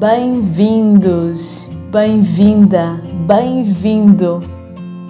[0.00, 4.40] Bem-vindos, bem-vinda, bem-vindo.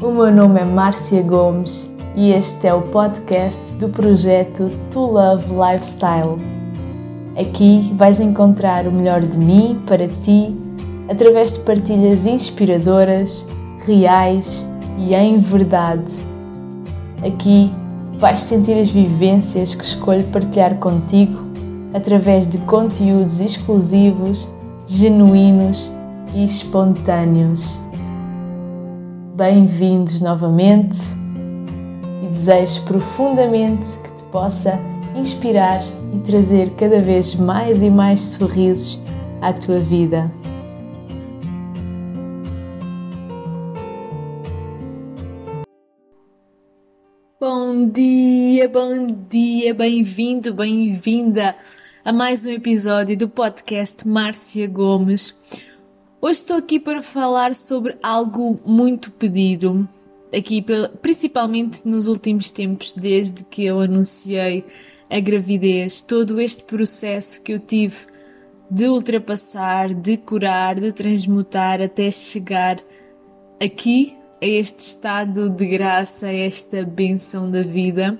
[0.03, 5.45] O meu nome é Márcia Gomes e este é o podcast do projeto To Love
[5.47, 6.38] Lifestyle.
[7.38, 10.53] Aqui vais encontrar o melhor de mim para ti
[11.09, 13.47] através de partilhas inspiradoras,
[13.87, 14.69] reais
[14.99, 16.12] e em verdade.
[17.25, 17.72] Aqui
[18.14, 21.38] vais sentir as vivências que escolho partilhar contigo
[21.95, 24.52] através de conteúdos exclusivos,
[24.92, 25.92] genuínos
[26.34, 27.78] e espontâneos.
[29.36, 30.98] Bem-vindos novamente
[32.24, 34.80] e desejo profundamente que te possa
[35.14, 35.80] inspirar
[36.12, 39.00] e trazer cada vez mais e mais sorrisos
[39.40, 40.28] à tua vida.
[47.41, 51.54] Bom dia, bom dia, bem-vindo, bem-vinda
[52.03, 55.37] a mais um episódio do podcast Márcia Gomes.
[56.20, 59.87] Hoje estou aqui para falar sobre algo muito pedido,
[60.34, 60.65] aqui
[61.03, 64.65] principalmente nos últimos tempos, desde que eu anunciei
[65.11, 67.97] a gravidez, todo este processo que eu tive
[68.71, 72.78] de ultrapassar, de curar, de transmutar até chegar
[73.62, 78.19] aqui a este estado de graça, a esta benção da vida.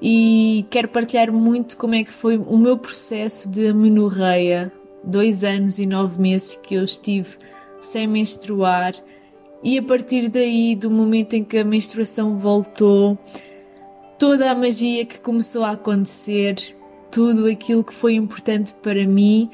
[0.00, 4.72] E quero partilhar muito como é que foi o meu processo de amenorreia,
[5.02, 7.36] dois anos e nove meses que eu estive
[7.80, 8.94] sem menstruar.
[9.62, 13.18] E a partir daí, do momento em que a menstruação voltou,
[14.18, 16.76] toda a magia que começou a acontecer,
[17.10, 19.50] tudo aquilo que foi importante para mim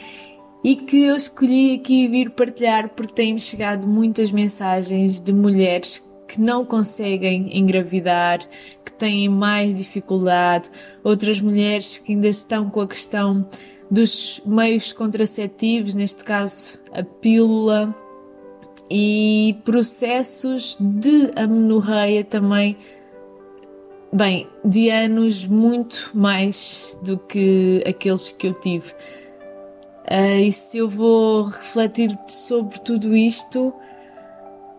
[0.64, 6.02] e que eu escolhi aqui vir partilhar porque têm chegado muitas mensagens de mulheres
[6.32, 8.38] que não conseguem engravidar,
[8.82, 10.70] que têm mais dificuldade,
[11.04, 13.46] outras mulheres que ainda estão com a questão
[13.90, 17.94] dos meios contraceptivos, neste caso a pílula,
[18.90, 22.78] e processos de amenorreia também,
[24.10, 28.90] bem, de anos muito mais do que aqueles que eu tive.
[30.10, 33.74] Uh, e se eu vou refletir sobre tudo isto,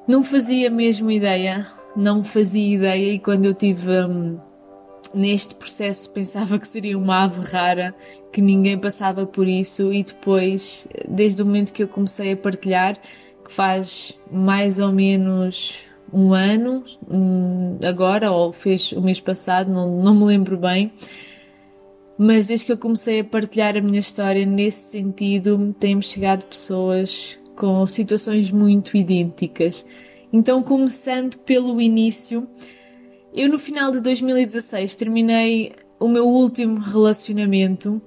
[0.07, 4.39] não fazia mesmo ideia, não fazia ideia, e quando eu tive um,
[5.13, 7.95] neste processo pensava que seria uma ave rara,
[8.31, 12.97] que ninguém passava por isso, e depois, desde o momento que eu comecei a partilhar,
[13.45, 20.01] que faz mais ou menos um ano, hum, agora, ou fez o mês passado, não,
[20.01, 20.91] não me lembro bem.
[22.17, 27.39] Mas desde que eu comecei a partilhar a minha história nesse sentido, têm-me chegado pessoas
[27.55, 29.85] com situações muito idênticas.
[30.31, 32.47] Então, começando pelo início,
[33.33, 38.01] eu no final de 2016 terminei o meu último relacionamento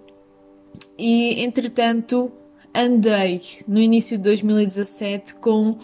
[0.99, 2.33] e, entretanto,
[2.75, 5.79] andei no início de 2017 com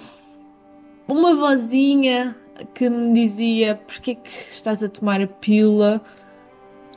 [1.08, 2.36] uma vozinha
[2.74, 6.00] que me dizia: Porquê que estás a tomar a pílula?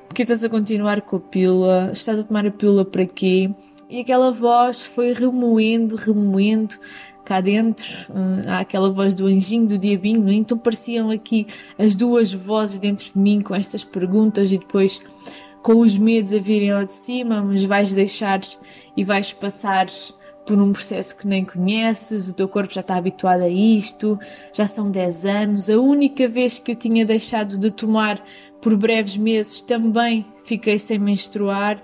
[0.08, 1.90] Porque estás a continuar com a pílula?
[1.94, 3.50] Estás a tomar a pílula para quê?
[3.90, 6.76] E aquela voz foi remoendo, remoendo
[7.24, 7.88] cá dentro.
[8.10, 10.34] Uh, há aquela voz do anjinho, do diabinho, é?
[10.34, 11.48] então pareciam aqui
[11.78, 15.02] as duas vozes dentro de mim com estas perguntas e depois
[15.62, 18.40] com os medos a virem ao de cima, mas vais deixar
[18.96, 19.88] e vais passar
[20.46, 24.20] por um processo que nem conheces, o teu corpo já está habituado a isto,
[24.54, 25.70] já são 10 anos.
[25.70, 28.24] A única vez que eu tinha deixado de tomar
[28.62, 31.82] por breves meses também fiquei sem menstruar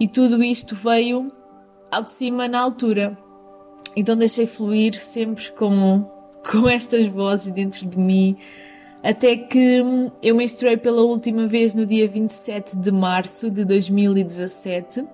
[0.00, 1.30] e tudo isto veio
[1.90, 3.16] ao de cima na altura.
[3.94, 6.10] Então deixei fluir sempre com,
[6.50, 8.36] com estas vozes dentro de mim,
[9.02, 9.84] até que
[10.22, 15.06] eu menstruei pela última vez no dia 27 de março de 2017.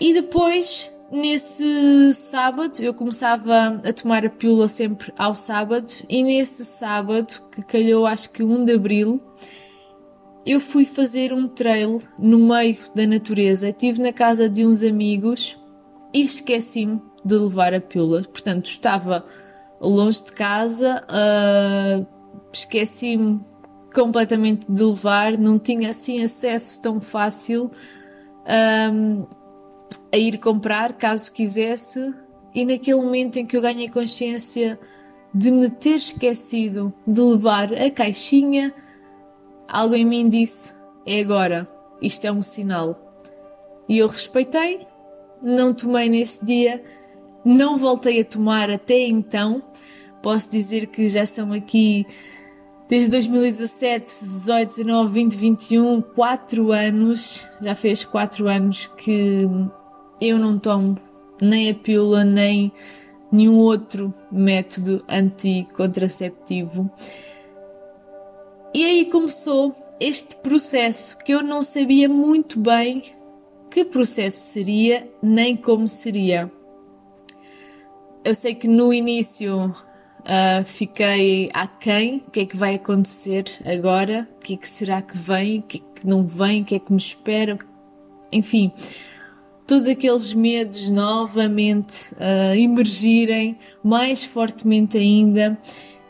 [0.00, 6.64] E depois Nesse sábado eu começava a tomar a pílula sempre ao sábado e nesse
[6.64, 9.20] sábado, que calhou acho que 1 de abril,
[10.46, 13.68] eu fui fazer um trail no meio da natureza.
[13.68, 15.58] Estive na casa de uns amigos
[16.12, 18.22] e esqueci-me de levar a pílula.
[18.22, 19.24] Portanto, estava
[19.80, 22.06] longe de casa, uh,
[22.52, 23.40] esqueci-me
[23.94, 27.70] completamente de levar, não tinha assim acesso tão fácil.
[28.92, 29.34] Um, ah,
[30.12, 32.14] a ir comprar caso quisesse,
[32.54, 34.78] e naquele momento em que eu ganhei consciência
[35.34, 38.72] de me ter esquecido de levar a caixinha,
[39.68, 40.72] algo em mim disse:
[41.06, 41.66] é agora,
[42.00, 43.00] isto é um sinal.
[43.88, 44.86] E eu respeitei,
[45.42, 46.82] não tomei nesse dia,
[47.44, 49.62] não voltei a tomar até então.
[50.22, 52.06] Posso dizer que já são aqui
[52.88, 59.46] desde 2017, 18, 19, 20, 21, 4 anos, já fez 4 anos que
[60.20, 60.96] eu não tomo
[61.40, 62.72] nem a pílula, nem
[63.30, 66.90] nenhum outro método anticontraceptivo.
[68.74, 73.04] E aí começou este processo que eu não sabia muito bem
[73.70, 76.50] que processo seria nem como seria.
[78.24, 84.28] Eu sei que no início uh, fiquei aquém, o que é que vai acontecer agora,
[84.38, 86.74] o que é que será que vem, o que é que não vem, o que
[86.74, 87.56] é que me espera,
[88.32, 88.72] enfim,
[89.68, 95.56] todos aqueles medos novamente uh, emergirem mais fortemente ainda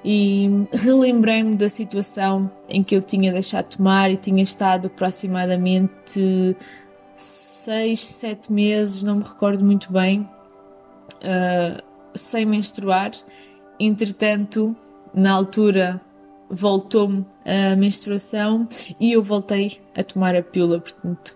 [0.04, 6.54] e relembrei-me da situação em que eu tinha deixado de tomar e tinha estado aproximadamente
[7.16, 11.82] seis, sete meses, não me recordo muito bem, uh,
[12.14, 13.12] sem menstruar.
[13.80, 14.76] Entretanto,
[15.14, 16.00] na altura
[16.50, 18.68] voltou-me a menstruação
[19.00, 21.34] e eu voltei a tomar a pílula, portanto,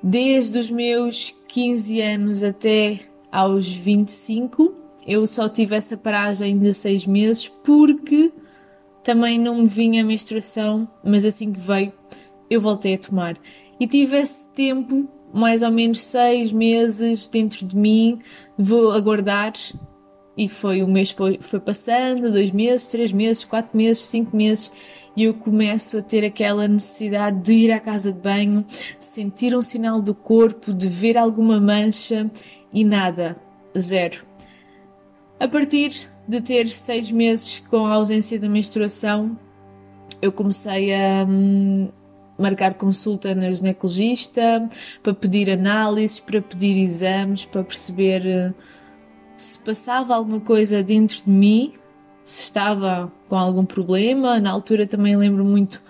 [0.00, 3.00] desde os meus 15 anos até
[3.32, 8.32] aos 25 eu só tive essa paragem de seis meses porque
[9.02, 11.92] também não me vinha a menstruação, mas assim que veio
[12.48, 13.36] eu voltei a tomar.
[13.78, 18.20] E tive esse tempo, mais ou menos seis meses dentro de mim,
[18.56, 19.52] vou aguardar.
[20.36, 24.72] E foi um mês foi passando, dois meses, três meses, quatro meses, cinco meses,
[25.16, 28.64] e eu começo a ter aquela necessidade de ir à casa de banho,
[28.98, 32.28] sentir um sinal do corpo, de ver alguma mancha
[32.72, 33.36] e nada,
[33.78, 34.33] zero
[35.38, 39.38] a partir de ter seis meses com a ausência da menstruação,
[40.22, 41.88] eu comecei a hum,
[42.38, 44.68] marcar consulta na ginecologista
[45.02, 48.54] para pedir análises, para pedir exames, para perceber uh,
[49.36, 51.74] se passava alguma coisa dentro de mim,
[52.22, 54.40] se estava com algum problema.
[54.40, 55.82] Na altura também lembro muito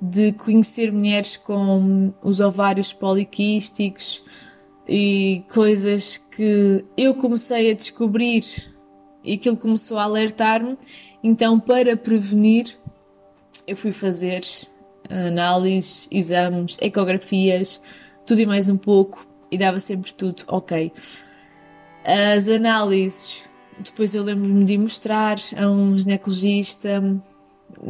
[0.00, 4.22] de conhecer mulheres com os ovários poliquísticos
[4.88, 8.44] e coisas que eu comecei a descobrir
[9.26, 10.78] e aquilo começou a alertar-me.
[11.22, 12.78] Então, para prevenir,
[13.66, 14.42] eu fui fazer
[15.10, 17.82] análises, exames, ecografias,
[18.24, 20.92] tudo e mais um pouco, e dava sempre tudo ok.
[22.04, 23.42] As análises,
[23.78, 27.02] depois eu lembro-me de mostrar a um ginecologista,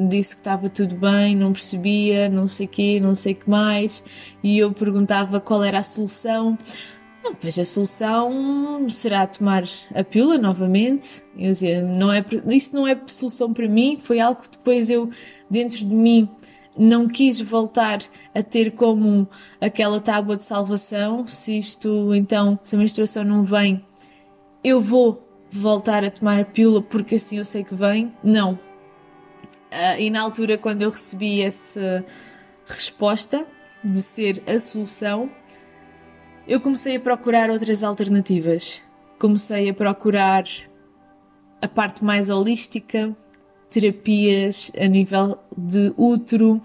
[0.09, 3.49] disse que estava tudo bem, não percebia, não sei o quê, não sei o que
[3.49, 4.03] mais,
[4.43, 6.59] e eu perguntava qual era a solução.
[7.41, 9.65] Pois a solução será tomar
[9.95, 11.23] a pílula novamente.
[11.37, 15.11] Eu dizia, não é, isso não é solução para mim, foi algo que depois eu,
[15.51, 16.29] dentro de mim,
[16.77, 18.01] não quis voltar
[18.35, 19.29] a ter como
[19.61, 21.27] aquela tábua de salvação.
[21.27, 23.85] Se isto, então, se a menstruação não vem,
[24.63, 28.13] eu vou voltar a tomar a pílula porque assim eu sei que vem.
[28.23, 28.55] Não.
[29.73, 32.05] Uh, e na altura, quando eu recebi essa
[32.67, 33.47] resposta
[33.83, 35.31] de ser a solução,
[36.47, 38.83] eu comecei a procurar outras alternativas.
[39.19, 40.45] Comecei a procurar
[41.61, 43.17] a parte mais holística,
[43.71, 46.61] terapias a nível de útero,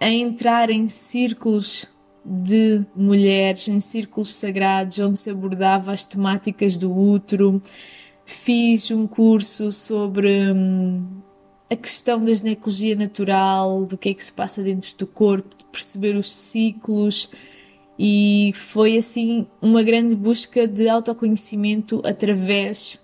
[0.00, 1.90] a entrar em círculos
[2.24, 7.60] de mulheres, em círculos sagrados, onde se abordava as temáticas do útero.
[8.24, 11.06] Fiz um curso sobre hum,
[11.70, 15.64] a questão da ginecologia natural, do que é que se passa dentro do corpo, de
[15.66, 17.30] perceber os ciclos
[17.98, 22.98] e foi assim uma grande busca de autoconhecimento através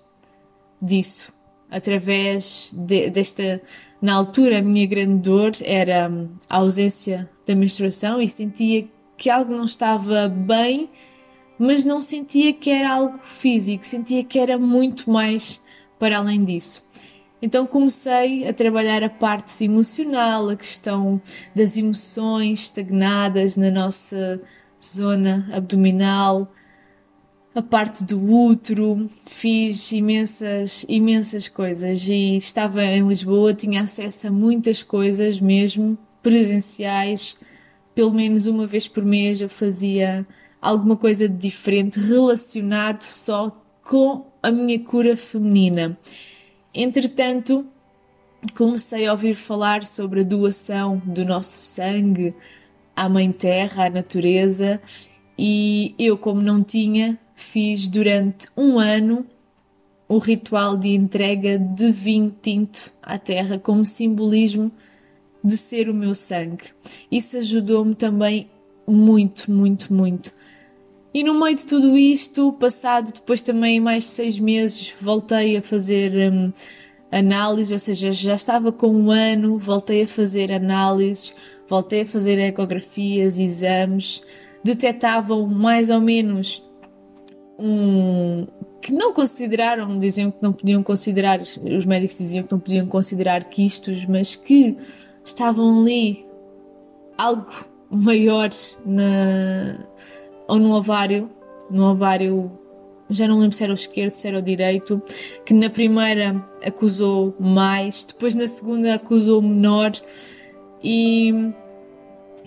[0.81, 1.33] disso,
[1.71, 3.63] através de, desta.
[4.01, 6.11] Na altura, a minha grande dor era
[6.49, 10.91] a ausência da menstruação e sentia que algo não estava bem,
[11.57, 15.61] mas não sentia que era algo físico, sentia que era muito mais
[16.01, 16.85] para além disso.
[17.41, 21.21] Então comecei a trabalhar a parte emocional, a questão
[21.55, 24.41] das emoções estagnadas na nossa
[24.85, 26.53] zona abdominal,
[27.55, 32.07] a parte do útero, fiz imensas, imensas coisas.
[32.09, 37.37] E estava em Lisboa, tinha acesso a muitas coisas mesmo presenciais,
[37.95, 40.27] pelo menos uma vez por mês eu fazia
[40.61, 43.51] alguma coisa de diferente relacionado só
[43.83, 45.99] com a minha cura feminina.
[46.73, 47.67] Entretanto,
[48.57, 52.35] comecei a ouvir falar sobre a doação do nosso sangue
[52.95, 54.81] à Mãe Terra, à natureza,
[55.39, 59.27] e eu, como não tinha, fiz durante um ano
[60.09, 64.71] o ritual de entrega de vinho tinto à terra como simbolismo
[65.43, 66.65] de ser o meu sangue.
[67.11, 68.51] Isso ajudou-me também
[68.87, 70.33] muito, muito, muito.
[71.15, 75.63] E no meio de tudo isto, passado depois também mais de seis meses, voltei a
[75.63, 76.53] fazer hum,
[77.11, 81.35] análise, ou seja, já estava com um ano, voltei a fazer análises,
[81.73, 84.23] voltei a fazer ecografias, exames,
[84.63, 86.63] detectavam mais ou menos
[87.59, 88.47] um
[88.83, 93.45] que não consideraram, diziam que não podiam considerar, os médicos diziam que não podiam considerar
[93.45, 94.77] quistos, mas que
[95.25, 96.27] estavam ali
[97.17, 97.51] algo
[97.91, 98.51] maior
[98.85, 99.79] na,
[100.47, 101.31] ou no ovário,
[101.71, 102.53] no ovário,
[103.09, 105.01] já não lembro se era o esquerdo, se era o direito,
[105.47, 109.93] que na primeira acusou mais, depois na segunda acusou menor
[110.83, 111.55] e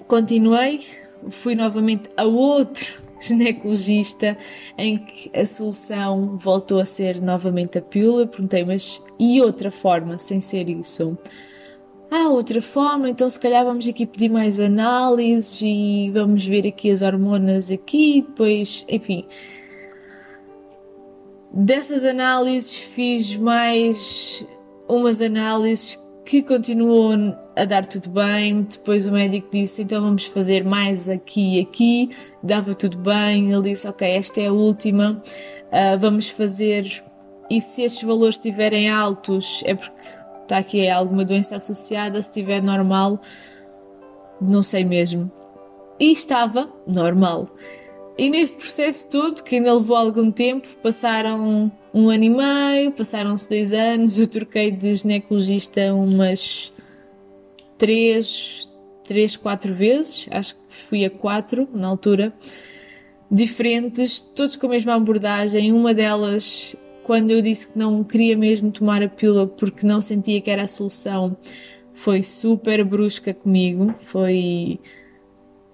[0.07, 0.81] continuei,
[1.29, 4.37] fui novamente a outro ginecologista
[4.77, 8.27] em que a solução voltou a ser novamente a pílula.
[8.27, 11.17] Perguntei, mas e outra forma sem ser isso?
[12.11, 16.91] Ah, outra forma, então se calhar vamos aqui pedir mais análises e vamos ver aqui
[16.91, 19.25] as hormonas aqui, depois, enfim.
[21.51, 24.45] Dessas análises fiz mais
[24.87, 27.13] umas análises que continuou
[27.55, 28.63] a dar tudo bem.
[28.63, 32.09] Depois o médico disse: então vamos fazer mais aqui e aqui.
[32.43, 33.51] Dava tudo bem.
[33.51, 35.21] Ele disse: ok, esta é a última.
[35.67, 37.03] Uh, vamos fazer.
[37.49, 39.95] E se estes valores estiverem altos, é porque
[40.41, 42.21] está aqui alguma doença associada.
[42.21, 43.21] Se estiver normal,
[44.41, 45.31] não sei mesmo.
[45.99, 47.47] E estava normal.
[48.17, 53.49] E neste processo todo, que ainda levou algum tempo, passaram um ano e meio, passaram-se
[53.49, 56.73] dois anos, eu troquei de ginecologista umas
[57.77, 58.69] três,
[59.03, 62.33] três, quatro vezes, acho que fui a quatro na altura,
[63.29, 65.73] diferentes, todos com a mesma abordagem.
[65.73, 70.39] Uma delas, quando eu disse que não queria mesmo tomar a pílula porque não sentia
[70.39, 71.35] que era a solução,
[71.93, 74.79] foi super brusca comigo, foi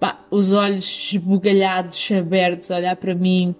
[0.01, 3.55] pá, os olhos esbugalhados, abertos, a olhar para mim.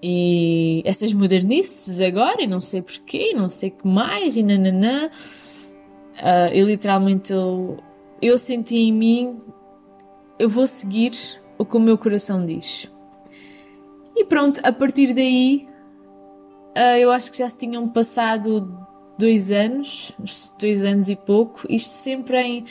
[0.00, 5.08] E essas modernices agora, e não sei porquê, não sei que mais, e nananã.
[5.08, 7.78] Uh, eu literalmente, eu,
[8.22, 9.38] eu senti em mim,
[10.38, 11.12] eu vou seguir
[11.58, 12.88] o que o meu coração diz.
[14.14, 15.68] E pronto, a partir daí,
[16.76, 18.86] uh, eu acho que já se tinham passado
[19.18, 20.12] dois anos,
[20.60, 22.66] dois anos e pouco, isto sempre em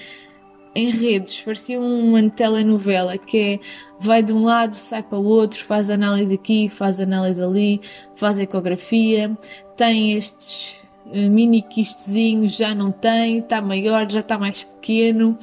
[0.76, 3.60] em redes, parecia uma telenovela que é
[4.00, 7.82] vai de um lado, sai para o outro, faz análise aqui, faz análise ali,
[8.16, 9.36] faz ecografia,
[9.76, 15.38] tem estes uh, mini quistozinhos, já não tem, está maior, já está mais pequeno.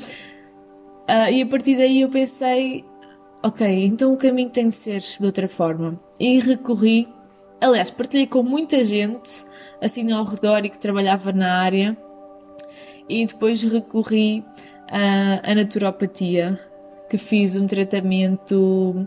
[1.08, 2.84] Uh, e a partir daí eu pensei,
[3.42, 6.00] ok, então o caminho tem de ser de outra forma.
[6.18, 7.08] E recorri,
[7.60, 9.44] aliás, partilhei com muita gente
[9.82, 11.96] assim ao redor e que trabalhava na área,
[13.08, 14.44] e depois recorri
[14.90, 16.58] a, a naturopatia,
[17.08, 19.06] que fiz um tratamento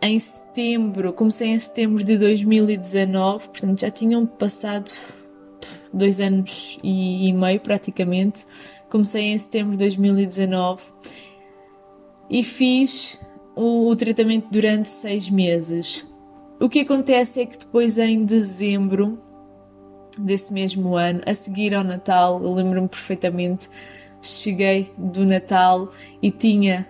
[0.00, 4.92] em setembro, comecei em setembro de 2019, portanto já tinham passado
[5.92, 8.46] dois anos e, e meio praticamente.
[8.88, 10.82] Comecei em setembro de 2019
[12.30, 13.18] e fiz
[13.54, 16.06] o, o, tratamento durante seis meses.
[16.60, 19.18] O que acontece é que depois, em dezembro
[20.18, 23.68] desse mesmo ano, a seguir ao Natal, eu lembro-me perfeitamente
[24.22, 25.90] cheguei do Natal
[26.22, 26.86] e tinha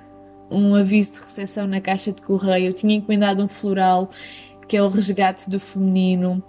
[0.51, 4.09] um aviso de recepção na caixa de correio, tinha encomendado um floral
[4.69, 6.43] que é o resgate do feminino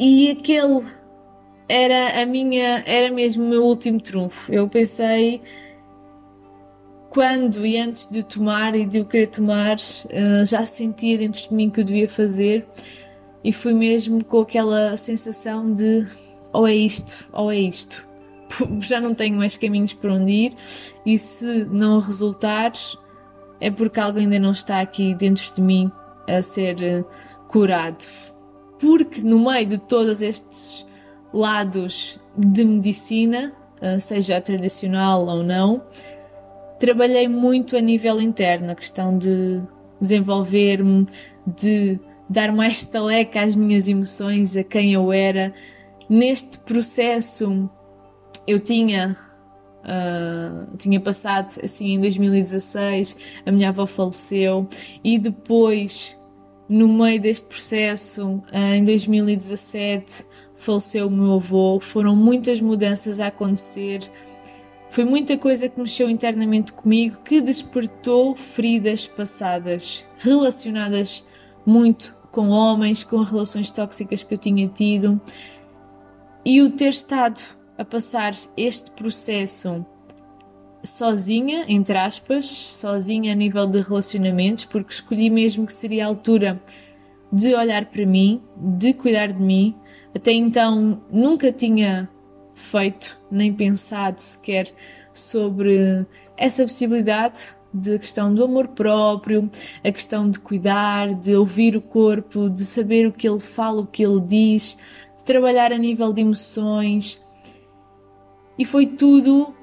[0.00, 0.86] e, aquele
[1.68, 4.52] era a minha, era mesmo o meu último trunfo.
[4.52, 5.42] Eu pensei
[7.10, 9.76] quando e antes de tomar e de eu querer tomar,
[10.08, 12.66] eh, já sentia dentro de mim que eu devia fazer
[13.42, 16.06] e fui mesmo com aquela sensação de
[16.52, 18.07] ou é isto ou é isto.
[18.80, 20.54] já não tenho mais caminhos para onde ir
[21.04, 22.72] e se não resultar
[23.60, 25.90] é porque algo ainda não está aqui dentro de mim
[26.28, 27.04] a ser eh,
[27.48, 28.06] curado.
[28.78, 30.86] Porque no meio de todos estes
[31.32, 35.82] lados de medicina, eh, seja tradicional ou não,
[36.78, 39.60] trabalhei muito a nível interno, a questão de
[40.00, 41.06] desenvolver-me,
[41.44, 41.98] de
[42.30, 45.52] dar mais taleca às minhas emoções, a quem eu era.
[46.08, 47.68] Neste processo
[48.48, 49.16] eu tinha
[49.78, 54.68] Uh, tinha passado assim em 2016, a minha avó faleceu
[55.02, 56.18] e depois,
[56.68, 60.26] no meio deste processo, uh, em 2017,
[60.56, 61.80] faleceu o meu avô.
[61.80, 64.00] Foram muitas mudanças a acontecer,
[64.90, 71.24] foi muita coisa que mexeu internamente comigo que despertou feridas passadas relacionadas
[71.64, 75.18] muito com homens, com relações tóxicas que eu tinha tido
[76.44, 79.86] e o ter estado a passar este processo
[80.82, 86.60] sozinha, entre aspas, sozinha a nível de relacionamentos, porque escolhi mesmo que seria a altura
[87.32, 89.76] de olhar para mim, de cuidar de mim.
[90.14, 92.08] Até então nunca tinha
[92.54, 94.72] feito nem pensado sequer
[95.12, 96.06] sobre
[96.36, 99.50] essa possibilidade de questão do amor próprio,
[99.84, 103.86] a questão de cuidar, de ouvir o corpo, de saber o que ele fala, o
[103.86, 104.76] que ele diz,
[105.18, 107.22] de trabalhar a nível de emoções.
[108.58, 109.54] E foi tudo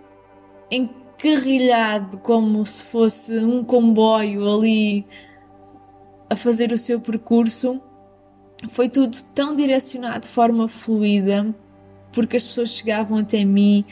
[0.71, 5.05] encarrilhado como se fosse um comboio ali
[6.29, 7.81] a fazer o seu percurso.
[8.69, 11.53] Foi tudo tão direcionado de forma fluida,
[12.11, 13.85] porque as pessoas chegavam até mim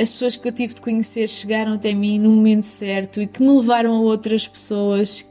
[0.00, 3.42] as pessoas que eu tive de conhecer chegaram até mim no momento certo e que
[3.42, 5.28] me levaram a outras pessoas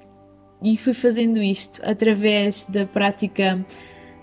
[0.62, 3.65] e fui fazendo isto através da prática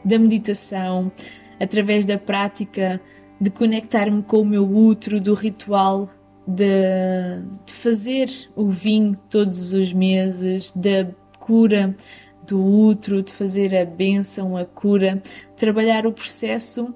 [0.04, 1.10] da meditação,
[1.58, 3.00] através da prática
[3.41, 6.09] de conectar-me com o meu útero, do ritual
[6.47, 11.97] de, de, fazer o vinho todos os meses, da cura
[12.47, 15.23] do útero, de fazer a bênção, a cura,
[15.57, 16.95] trabalhar o processo,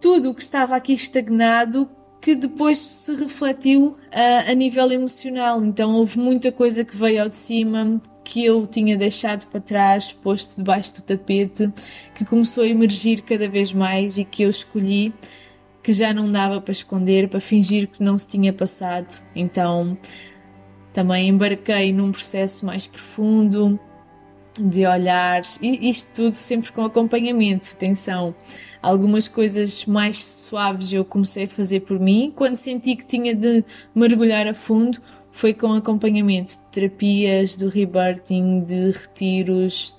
[0.00, 1.88] tudo o que estava aqui estagnado
[2.20, 5.64] que depois se refletiu uh, a nível emocional.
[5.64, 10.12] Então houve muita coisa que veio ao de cima, que eu tinha deixado para trás,
[10.12, 11.72] posto debaixo do tapete,
[12.14, 15.12] que começou a emergir cada vez mais e que eu escolhi
[15.82, 19.20] que já não dava para esconder, para fingir que não se tinha passado.
[19.34, 19.96] Então
[20.92, 23.80] também embarquei num processo mais profundo
[24.58, 28.34] de olhar, e isto tudo sempre com acompanhamento, atenção
[28.82, 32.32] algumas coisas mais suaves eu comecei a fazer por mim.
[32.34, 35.00] Quando senti que tinha de mergulhar a fundo,
[35.32, 39.94] foi com acompanhamento de terapias, do rebirthing, de retiros,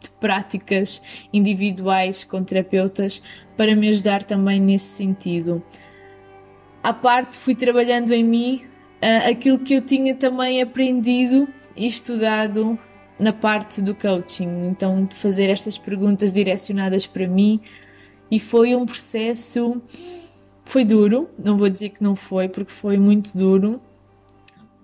[0.00, 3.22] de práticas individuais com terapeutas
[3.56, 5.62] para me ajudar também nesse sentido.
[6.82, 8.62] À parte, fui trabalhando em mim
[9.02, 12.78] uh, aquilo que eu tinha também aprendido e estudado
[13.18, 14.68] na parte do coaching.
[14.68, 17.60] Então, de fazer estas perguntas direcionadas para mim,
[18.30, 19.80] e foi um processo.
[20.64, 23.80] Foi duro, não vou dizer que não foi, porque foi muito duro.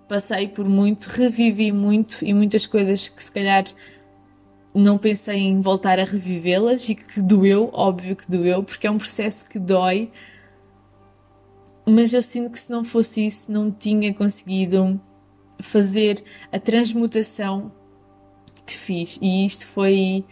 [0.08, 3.64] Passei por muito, revivi muito e muitas coisas que se calhar
[4.74, 8.98] não pensei em voltar a revivê-las e que doeu, óbvio que doeu, porque é um
[8.98, 10.10] processo que dói.
[11.86, 15.00] Mas eu sinto que se não fosse isso, não tinha conseguido
[15.60, 17.72] fazer a transmutação
[18.64, 19.18] que fiz.
[19.20, 20.24] E isto foi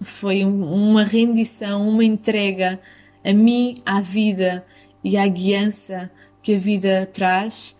[0.00, 2.80] foi uma rendição, uma entrega
[3.24, 4.64] a mim, à vida
[5.02, 6.10] e à guiança
[6.42, 7.76] que a vida traz,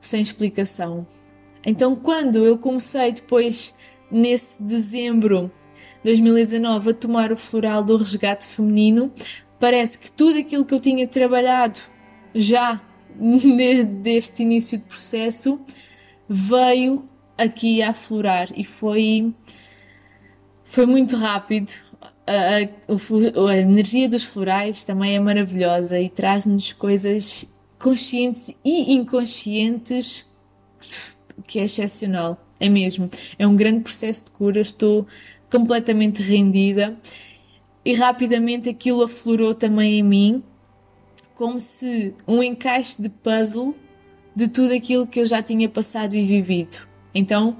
[0.00, 1.06] sem explicação.
[1.64, 3.74] Então, quando eu comecei depois,
[4.10, 5.50] nesse dezembro
[6.02, 9.12] de 2019, a tomar o floral do resgate feminino,
[9.58, 11.80] parece que tudo aquilo que eu tinha trabalhado
[12.34, 12.82] já
[13.16, 15.58] desde este início de processo
[16.28, 19.32] veio aqui a aflorar e foi
[20.74, 21.72] foi muito rápido.
[22.26, 30.28] A, a, a, energia dos florais também é maravilhosa e traz-nos coisas conscientes e inconscientes
[31.46, 32.44] que é excepcional.
[32.58, 33.08] É mesmo.
[33.38, 34.60] É um grande processo de cura.
[34.60, 35.06] Estou
[35.48, 36.96] completamente rendida
[37.84, 40.42] e rapidamente aquilo aflorou também em mim,
[41.36, 43.76] como se um encaixe de puzzle
[44.34, 46.78] de tudo aquilo que eu já tinha passado e vivido.
[47.14, 47.58] Então,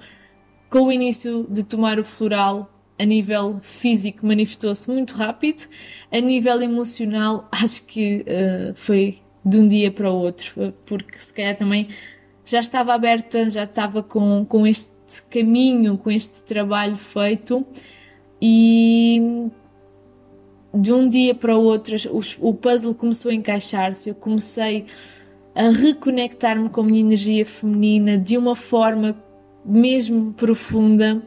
[0.69, 5.65] com o início de tomar o floral, a nível físico manifestou-se muito rápido,
[6.13, 11.33] a nível emocional acho que uh, foi de um dia para o outro, porque se
[11.33, 11.89] calhar também
[12.45, 14.95] já estava aberta, já estava com, com este
[15.29, 17.67] caminho, com este trabalho feito
[18.41, 19.51] e
[20.73, 24.87] de um dia para o outro o, o puzzle começou a encaixar-se, eu comecei
[25.55, 29.17] a reconectar-me com a minha energia feminina de uma forma
[29.65, 31.23] mesmo profunda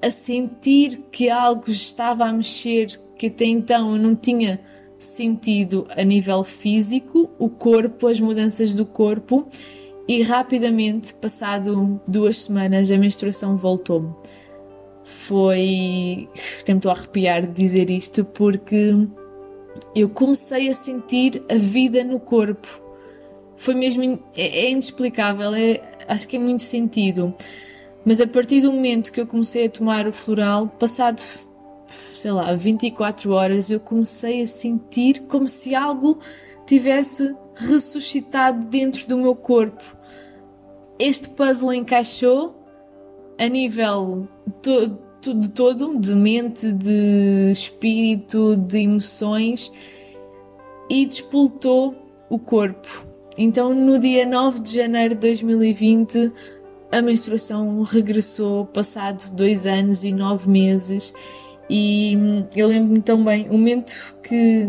[0.00, 4.60] a sentir que algo estava a mexer que até então eu não tinha
[4.98, 9.48] sentido a nível físico, o corpo, as mudanças do corpo
[10.06, 14.14] e rapidamente, passado duas semanas, a menstruação voltou-me.
[15.04, 16.28] Foi.
[16.86, 18.94] A arrepiar de dizer isto porque
[19.94, 22.80] eu comecei a sentir a vida no corpo.
[23.56, 24.18] Foi mesmo.
[24.36, 27.34] É, é inexplicável, é, acho que é muito sentido.
[28.04, 31.22] Mas a partir do momento que eu comecei a tomar o floral, passado,
[32.14, 36.18] sei lá, 24 horas, eu comecei a sentir como se algo
[36.66, 39.84] tivesse ressuscitado dentro do meu corpo.
[40.98, 42.54] Este puzzle encaixou
[43.38, 44.28] a nível
[44.62, 49.72] to de todo, de mente, de espírito, de emoções
[50.88, 51.94] e despoltou
[52.30, 53.06] o corpo.
[53.36, 56.32] Então, no dia 9 de janeiro de 2020,
[56.90, 61.12] a menstruação regressou passado dois anos e nove meses
[61.68, 62.16] e
[62.56, 64.68] eu lembro-me tão bem o momento que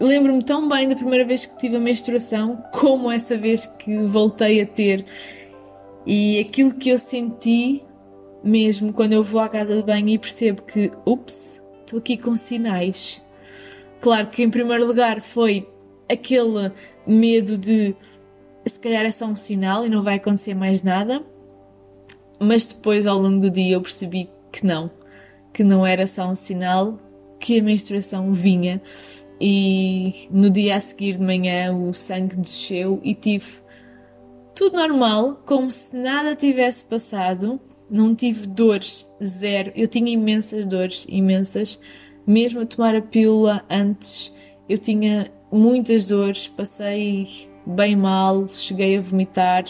[0.00, 4.60] lembro-me tão bem da primeira vez que tive a menstruação, como essa vez que voltei
[4.60, 5.04] a ter.
[6.04, 7.82] E aquilo que eu senti
[8.42, 12.36] mesmo quando eu vou à casa de banho e percebo que, ups, estou aqui com
[12.36, 13.24] sinais.
[14.00, 15.66] Claro que em primeiro lugar foi
[16.10, 16.70] aquele
[17.06, 17.96] medo de
[18.66, 21.22] se calhar é só um sinal e não vai acontecer mais nada,
[22.44, 24.90] mas depois ao longo do dia eu percebi que não,
[25.52, 26.98] que não era só um sinal,
[27.40, 28.80] que a menstruação vinha
[29.40, 33.64] e no dia a seguir de manhã o sangue desceu e tive
[34.54, 39.72] tudo normal, como se nada tivesse passado, não tive dores, zero.
[39.74, 41.80] Eu tinha imensas dores, imensas.
[42.26, 44.32] Mesmo a tomar a pílula antes,
[44.68, 47.26] eu tinha muitas dores, passei
[47.66, 49.64] bem mal, cheguei a vomitar.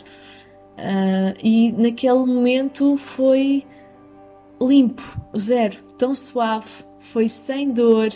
[0.76, 3.64] Uh, e naquele momento foi
[4.60, 5.02] limpo,
[5.38, 8.10] zero, tão suave, foi sem dor,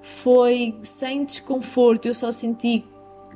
[0.00, 2.06] foi sem desconforto.
[2.06, 2.84] Eu só senti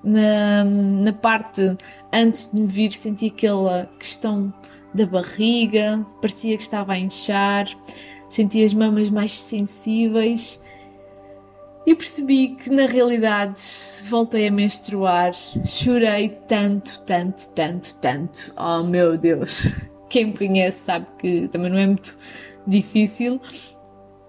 [0.02, 1.76] na, na parte
[2.12, 4.52] antes de me vir, senti aquela questão
[4.94, 7.66] da barriga, parecia que estava a inchar,
[8.28, 10.61] senti as mamas mais sensíveis
[11.86, 13.62] e percebi que na realidade
[14.08, 15.34] voltei a menstruar.
[15.64, 18.52] Chorei tanto, tanto, tanto, tanto.
[18.56, 19.62] Oh meu Deus!
[20.08, 22.16] Quem me conhece sabe que também não é muito
[22.66, 23.40] difícil,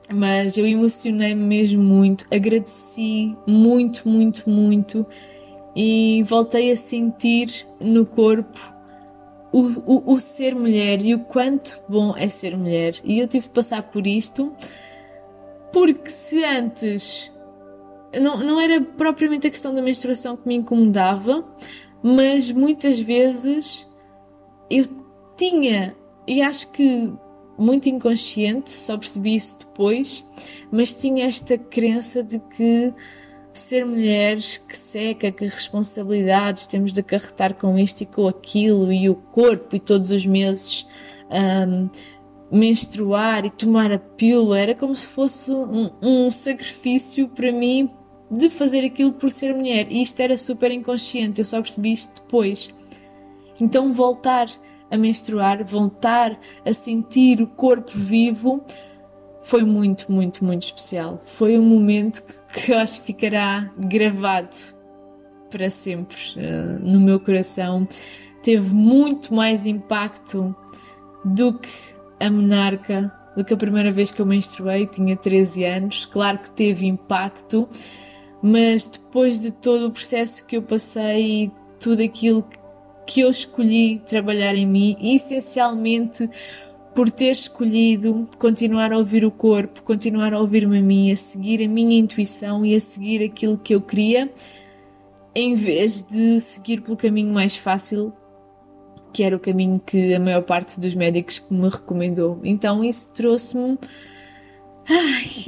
[0.09, 5.05] mas eu emocionei-me mesmo muito, agradeci muito, muito, muito
[5.75, 8.73] e voltei a sentir no corpo
[9.51, 12.95] o, o, o, ser mulher e o quanto bom é ser mulher.
[13.03, 14.51] E eu tive de passar por isto
[15.71, 17.31] porque se antes
[18.19, 21.45] não, não era propriamente a questão da menstruação que me incomodava,
[22.01, 23.87] mas muitas vezes
[24.69, 24.85] eu
[25.37, 25.95] tinha,
[26.27, 27.11] e acho que
[27.57, 30.27] muito inconsciente, só percebi isso depois,
[30.71, 32.93] mas tinha esta crença de que
[33.53, 39.09] ser mulheres, que seca, que responsabilidades, temos de acarretar com isto e com aquilo, e
[39.09, 40.87] o corpo, e todos os meses
[41.29, 41.89] um,
[42.51, 47.91] menstruar e tomar a pílula, era como se fosse um, um, sacrifício para mim
[48.37, 52.21] de fazer aquilo por ser mulher, e isto era super inconsciente, eu só percebi isto
[52.21, 52.73] depois.
[53.59, 54.49] Então, voltar
[54.89, 58.63] a menstruar, voltar a sentir o corpo vivo
[59.43, 61.21] foi muito, muito, muito especial.
[61.23, 64.55] Foi um momento que, eu acho que ficará gravado
[65.49, 67.87] para sempre uh, no meu coração.
[68.41, 70.55] Teve muito mais impacto
[71.23, 71.69] do que
[72.19, 76.05] a monarca, do que a primeira vez que eu menstruei, tinha 13 anos.
[76.05, 77.67] Claro que teve impacto,
[78.43, 82.45] mas depois de todo o processo que eu passei, tudo aquilo
[83.07, 86.29] que eu escolhi trabalhar em mim, essencialmente
[86.93, 91.63] por ter escolhido continuar a ouvir o corpo, continuar a ouvir-me a mim, a seguir
[91.63, 94.29] a minha intuição e a seguir aquilo que eu queria,
[95.33, 98.11] em vez de seguir pelo caminho mais fácil,
[99.13, 102.41] que era o caminho que a maior parte dos médicos me recomendou.
[102.43, 103.79] Então isso trouxe-me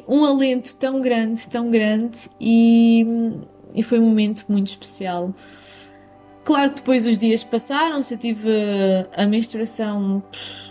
[0.08, 3.06] um alento tão grande, tão grande e,
[3.74, 5.34] e foi um momento muito especial.
[6.44, 8.50] Claro que depois os dias passaram-se, eu tive
[9.14, 10.24] a menstruação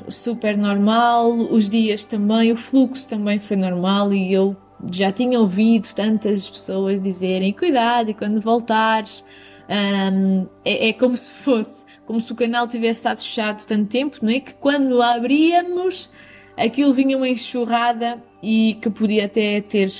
[0.08, 4.56] super normal, os dias também, o fluxo também foi normal e eu
[4.92, 9.24] já tinha ouvido tantas pessoas dizerem cuidado e quando voltares
[9.68, 14.18] um, é, é, como se fosse, como se o canal tivesse estado fechado tanto tempo,
[14.22, 14.40] não é?
[14.40, 16.10] Que quando abríamos
[16.56, 19.92] aquilo vinha uma enxurrada e que podia até ter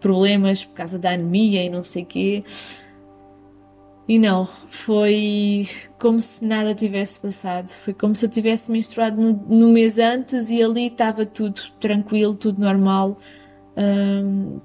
[0.00, 2.44] problemas por causa da anemia e não sei quê.
[4.08, 5.68] E não, foi
[5.98, 7.68] como se nada tivesse passado.
[7.68, 12.34] Foi como se eu tivesse menstruado no, no mês antes e ali estava tudo tranquilo,
[12.34, 13.18] tudo normal.
[13.76, 14.60] Um,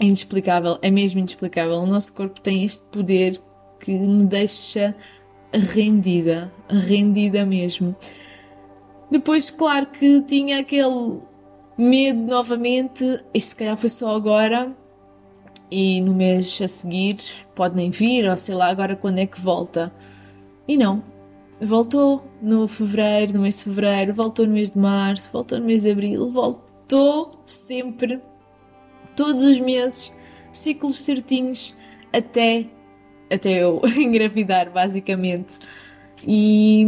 [0.00, 1.76] é inexplicável, é mesmo inexplicável.
[1.76, 3.38] O nosso corpo tem este poder
[3.78, 4.94] que me deixa
[5.52, 7.94] rendida, rendida mesmo.
[9.10, 11.20] Depois, claro que tinha aquele
[11.78, 14.76] medo novamente, isto se calhar foi só agora,
[15.70, 17.18] e no mês a seguir
[17.54, 19.92] pode nem vir, ou sei lá agora quando é que volta.
[20.66, 21.02] E não,
[21.60, 25.82] voltou no fevereiro, no mês de fevereiro, voltou no mês de março, voltou no mês
[25.82, 28.20] de abril, voltou sempre,
[29.16, 30.12] todos os meses,
[30.52, 31.74] ciclos certinhos,
[32.12, 32.66] até,
[33.30, 35.58] até eu engravidar, basicamente.
[36.26, 36.84] E,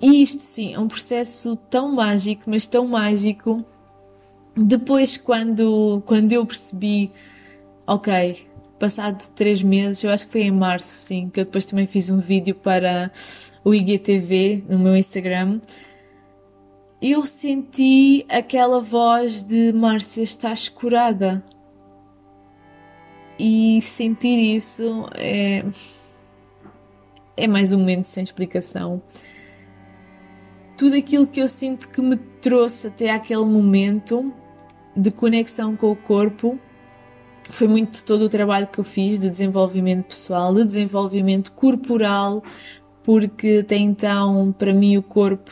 [0.00, 3.64] e isto sim, é um processo tão mágico, mas tão mágico.
[4.56, 7.12] Depois, quando, quando eu percebi
[7.88, 8.44] Ok,
[8.80, 12.10] passado três meses, eu acho que foi em março, sim, que eu depois também fiz
[12.10, 13.12] um vídeo para
[13.62, 15.60] o IGTV no meu Instagram.
[17.00, 21.44] Eu senti aquela voz de Márcia, estás curada.
[23.38, 25.62] e sentir isso é,
[27.36, 29.00] é mais um momento sem explicação.
[30.76, 34.32] Tudo aquilo que eu sinto que me trouxe até aquele momento
[34.94, 36.58] de conexão com o corpo
[37.50, 42.42] foi muito todo o trabalho que eu fiz de desenvolvimento pessoal, de desenvolvimento corporal,
[43.02, 45.50] porque até então, para mim, o corpo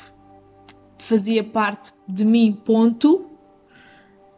[0.98, 3.26] fazia parte de mim, ponto.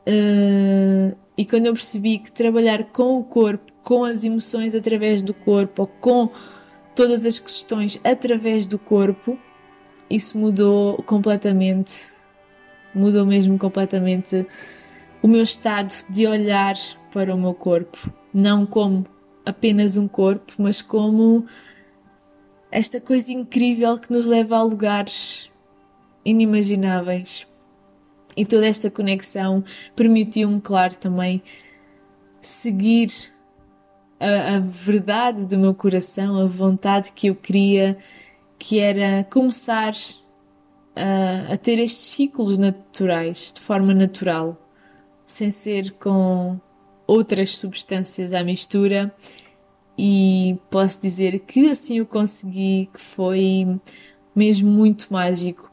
[0.06, 5.32] Uh, e quando eu percebi que trabalhar com o corpo, com as emoções através do
[5.32, 6.30] corpo, ou com
[6.94, 9.38] todas as questões através do corpo,
[10.08, 12.06] isso mudou completamente.
[12.94, 14.46] Mudou mesmo completamente
[15.22, 16.74] o meu estado de olhar
[17.12, 18.12] para o meu corpo.
[18.32, 19.06] Não como
[19.44, 21.46] apenas um corpo, mas como
[22.70, 25.50] esta coisa incrível que nos leva a lugares
[26.24, 27.46] inimagináveis.
[28.36, 29.64] E toda esta conexão
[29.94, 31.42] permitiu-me, claro, também
[32.42, 33.12] seguir
[34.20, 37.96] a, a, verdade do meu coração, a vontade que eu queria,
[38.58, 39.94] que era começar
[40.94, 44.56] a, a ter estes ciclos naturais, de forma natural,
[45.26, 46.58] sem ser com
[47.06, 49.14] outras substâncias à mistura
[49.98, 53.78] e posso dizer que assim eu consegui, que foi
[54.34, 55.70] mesmo muito mágico.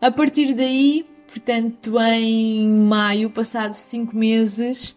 [0.00, 4.96] A partir daí, portanto, em maio, passados cinco meses,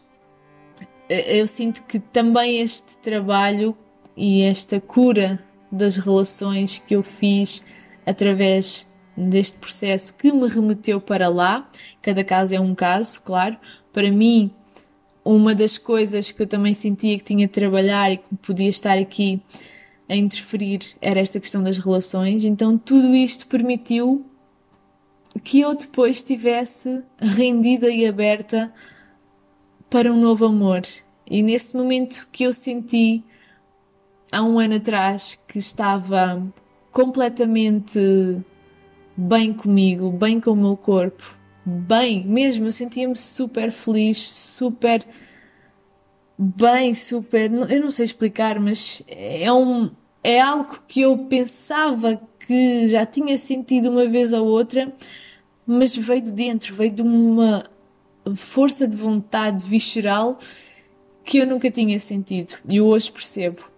[1.09, 3.77] eh, eu sinto que também este trabalho
[4.15, 7.63] e esta cura das relações que eu fiz
[8.05, 8.85] através
[9.17, 11.69] deste processo que me remeteu para lá,
[12.01, 13.57] cada caso é um caso, claro.
[13.93, 14.51] Para mim,
[15.23, 18.97] uma das coisas que eu também sentia que tinha de trabalhar e que podia estar
[18.97, 19.41] aqui
[20.07, 22.43] a interferir era esta questão das relações.
[22.43, 24.25] Então tudo isto permitiu
[25.43, 28.71] que eu depois estivesse rendida e aberta
[29.89, 30.83] para um novo amor.
[31.29, 33.23] E nesse momento que eu senti
[34.35, 36.45] há um ano atrás que estava
[36.91, 37.97] completamente
[39.15, 41.23] bem comigo, bem com o meu corpo,
[41.65, 45.07] bem, mesmo, eu sentia-me super feliz, super
[46.37, 49.89] bem, super, eu não sei explicar, mas é um
[50.21, 54.91] é algo que eu pensava que já tinha sentido uma vez ou outra,
[55.65, 57.63] mas veio de dentro, veio de uma
[58.35, 60.39] força de vontade visceral
[61.23, 63.74] que eu nunca tinha sentido e hoje percebo.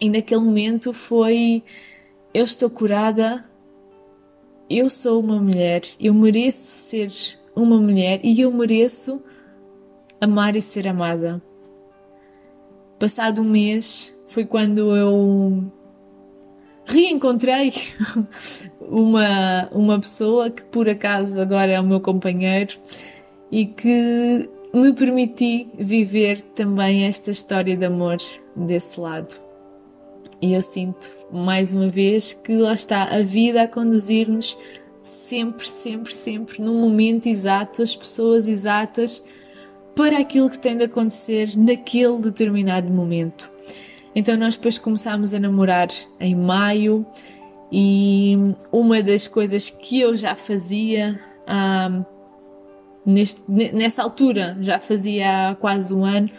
[0.00, 1.62] E naquele momento foi
[2.32, 3.44] eu estou curada,
[4.70, 7.12] eu sou uma mulher, eu mereço ser
[7.56, 9.20] uma mulher e eu mereço
[10.20, 11.42] amar e ser amada.
[12.98, 15.64] Passado um mês foi quando eu
[16.84, 17.72] reencontrei
[18.80, 22.76] uma, uma pessoa que por acaso agora é o meu companheiro
[23.50, 28.18] e que me permiti viver também esta história de amor
[28.54, 29.47] desse lado.
[30.40, 34.56] E eu sinto mais uma vez que lá está a vida a conduzir-nos
[35.02, 39.24] sempre, sempre, sempre no momento exato, as pessoas exatas
[39.94, 43.50] para aquilo que tem de acontecer naquele determinado momento.
[44.14, 45.88] Então nós depois começámos a namorar
[46.20, 47.04] em maio
[47.70, 48.36] e
[48.72, 52.04] uma das coisas que eu já fazia ah,
[53.04, 56.30] neste, nessa altura, já fazia há quase um ano,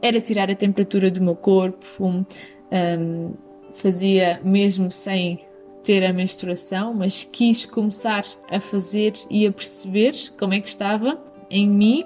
[0.00, 2.24] era tirar a temperatura do meu corpo, um,
[2.72, 3.34] um,
[3.78, 5.40] fazia mesmo sem
[5.82, 11.18] ter a menstruação, mas quis começar a fazer e a perceber como é que estava
[11.50, 12.04] em mim.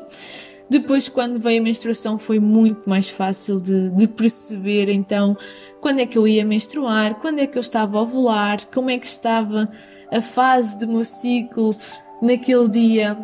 [0.70, 5.36] Depois, quando veio a menstruação, foi muito mais fácil de, de, perceber então
[5.80, 8.98] quando é que eu ia menstruar, quando é que eu estava a ovular, como é
[8.98, 9.70] que estava
[10.10, 11.74] a fase do meu ciclo
[12.22, 13.18] naquele dia.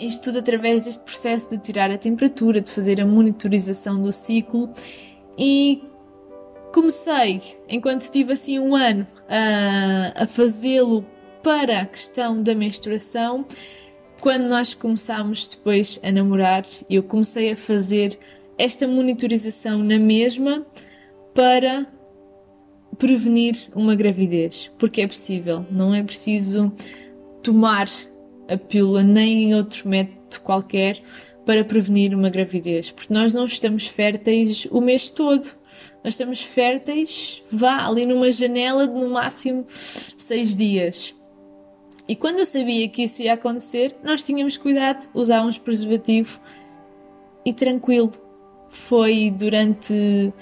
[0.00, 4.68] Isto tudo através deste processo de tirar a temperatura, de fazer a monitorização do ciclo
[5.38, 5.82] e
[6.76, 11.06] comecei, enquanto tive assim um ano, a, a fazê-lo
[11.42, 13.46] para a questão da menstruação.
[14.20, 18.18] Quando nós começámos depois a namorar, eu comecei a fazer
[18.58, 20.66] esta monitorização na mesma
[21.32, 21.86] para
[22.98, 26.70] prevenir uma gravidez, porque é possível, não é preciso
[27.42, 27.88] tomar
[28.50, 31.00] a pílula nem em outro método qualquer
[31.46, 35.48] para prevenir uma gravidez, porque nós não estamos férteis o mês todo
[36.04, 41.14] nós estamos férteis, vá ali numa janela de no máximo seis dias.
[42.08, 46.40] E quando eu sabia que isso ia acontecer, nós tínhamos cuidado, usávamos preservativo
[47.44, 48.12] e tranquilo.
[48.68, 50.32] Foi durante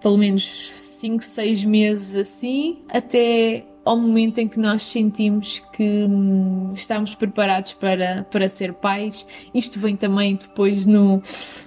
[0.00, 6.70] pelo menos 5, 6 meses assim, até ao momento em que nós sentimos que hum,
[6.74, 9.26] estamos preparados para, para ser pais.
[9.54, 11.22] Isto vem também depois no,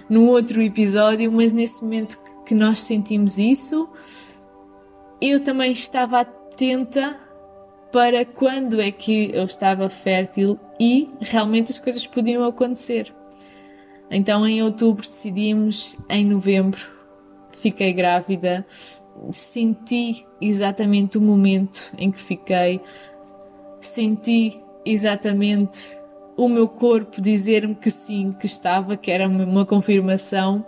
[0.08, 3.88] no outro episódio, mas nesse momento que nós sentimos isso,
[5.20, 7.18] eu também estava atenta
[7.90, 13.12] para quando é que eu estava fértil e realmente as coisas podiam acontecer.
[14.10, 16.93] Então em outubro decidimos, em novembro
[17.64, 18.66] fiquei grávida,
[19.32, 22.78] senti exatamente o momento em que fiquei,
[23.80, 25.80] senti exatamente
[26.36, 30.66] o meu corpo dizer-me que sim, que estava, que era uma confirmação.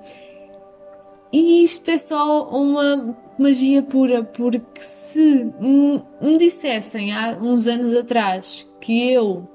[1.31, 8.67] E isto é só uma magia pura, porque se me dissessem há uns anos atrás
[8.81, 9.47] que eu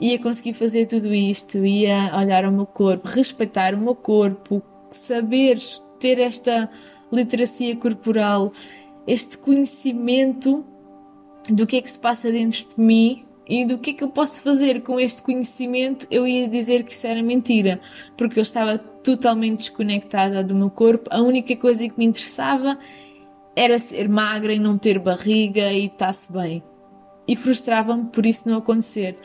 [0.00, 5.58] ia conseguir fazer tudo isto, ia olhar o meu corpo, respeitar o meu corpo, saber
[6.00, 6.68] ter esta
[7.12, 8.52] literacia corporal,
[9.06, 10.64] este conhecimento
[11.48, 14.08] do que é que se passa dentro de mim e do que é que eu
[14.08, 17.80] posso fazer com este conhecimento, eu ia dizer que isso era mentira,
[18.16, 21.10] porque eu estava totalmente desconectada do meu corpo.
[21.12, 22.78] A única coisa que me interessava
[23.56, 26.62] era ser magra e não ter barriga e estar-se bem.
[27.26, 29.16] E frustrava-me por isso não acontecer.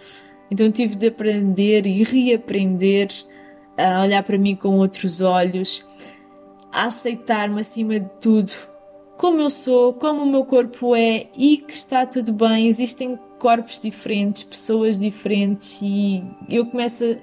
[0.50, 3.10] Então tive de aprender e reaprender
[3.78, 5.86] a olhar para mim com outros olhos,
[6.76, 8.52] a aceitar-me acima de tudo,
[9.18, 12.68] como eu sou, como o meu corpo é e que está tudo bem.
[12.68, 17.16] Existem corpos diferentes, pessoas diferentes e eu começo a...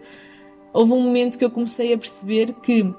[0.72, 2.94] Houve um momento que eu comecei a perceber que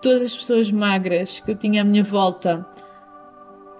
[0.00, 2.66] todas as pessoas magras que eu tinha à minha volta,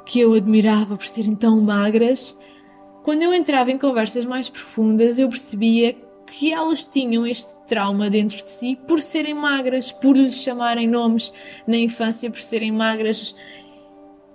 [0.04, 2.38] que eu admirava por serem tão magras,
[3.02, 5.96] quando eu entrava em conversas mais profundas, eu percebia
[6.30, 11.32] que elas tinham este trauma dentro de si por serem magras, por lhes chamarem nomes
[11.66, 13.34] na infância por serem magras.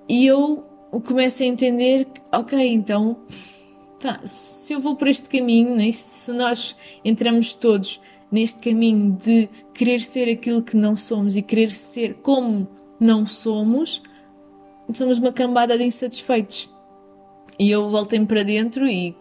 [0.08, 0.64] E eu
[1.06, 3.18] começo a entender que, ok, então,
[4.00, 8.00] tá, se eu vou por este caminho, né, se nós entramos todos
[8.32, 12.68] neste caminho de querer ser aquilo que não somos e querer ser como
[13.00, 14.02] não somos,
[14.94, 16.70] somos uma cambada de insatisfeitos.
[17.60, 19.16] E eu voltei-me para dentro e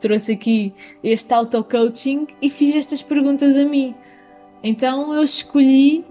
[0.00, 3.94] trouxe aqui este auto-coaching e fiz estas perguntas a mim.
[4.62, 6.04] Então eu escolhi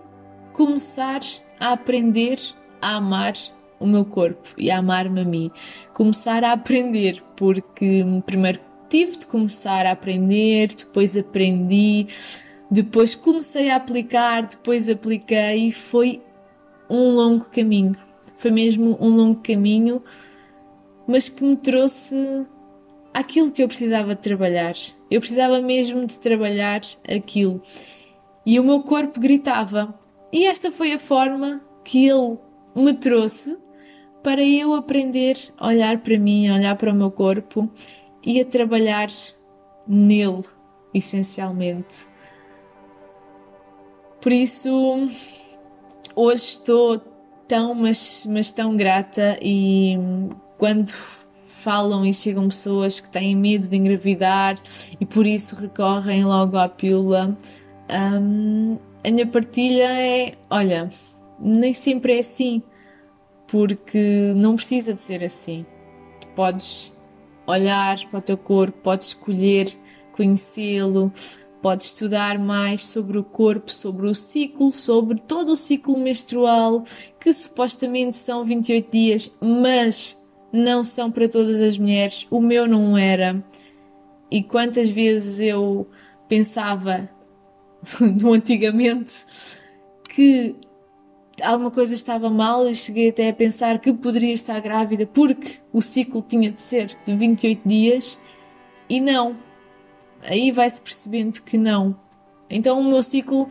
[0.53, 1.21] começar
[1.59, 2.39] a aprender
[2.81, 3.33] a amar
[3.79, 5.51] o meu corpo e a amar-me a mim.
[5.93, 12.07] Começar a aprender, porque primeiro tive de começar a aprender, depois aprendi,
[12.69, 16.21] depois comecei a aplicar, depois apliquei e foi
[16.89, 17.95] um longo caminho.
[18.37, 20.01] Foi mesmo um longo caminho
[21.07, 22.45] mas que me trouxe
[23.15, 24.75] aquilo que eu precisava de trabalhar.
[25.09, 27.63] Eu precisava mesmo de trabalhar aquilo.
[28.45, 29.97] E o meu corpo gritava.
[30.33, 32.37] E esta foi a forma que ele
[32.75, 33.57] me trouxe
[34.21, 37.69] para eu aprender a olhar para mim, a olhar para o meu corpo
[38.21, 39.07] e a trabalhar
[39.87, 40.43] nele,
[40.93, 42.07] essencialmente.
[44.19, 45.07] Por isso,
[46.13, 46.99] hoje estou
[47.47, 49.95] tão, mas, mas tão grata e
[50.57, 50.91] quando
[51.65, 54.61] falam e chegam pessoas que têm medo de engravidar
[54.99, 57.35] e por isso recorrem logo à pílula,
[58.21, 60.89] um, a minha partilha é: olha,
[61.39, 62.61] nem sempre é assim,
[63.47, 65.65] porque não precisa de ser assim.
[66.21, 66.95] Tu podes
[67.47, 69.73] olhar para o teu corpo, podes escolher
[70.11, 71.11] conhecê-lo,
[71.63, 76.83] podes estudar mais sobre o corpo, sobre o ciclo, sobre todo o ciclo menstrual,
[77.19, 80.15] que supostamente são 28 dias, mas
[80.55, 83.43] não são para todas as mulheres, o meu não era.
[84.31, 85.87] E quantas vezes eu
[86.27, 87.09] pensava
[87.99, 89.25] no antigamente
[90.09, 90.55] que
[91.41, 95.81] alguma coisa estava mal e cheguei até a pensar que poderia estar grávida porque o
[95.81, 98.17] ciclo tinha de ser de 28 dias
[98.89, 99.37] e não.
[100.23, 101.95] Aí vai-se percebendo que não.
[102.49, 103.47] Então o meu ciclo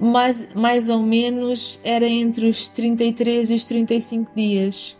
[0.00, 4.96] mais, mais ou menos era entre os 33 e os 35 dias.